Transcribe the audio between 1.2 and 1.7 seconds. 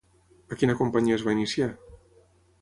va iniciar?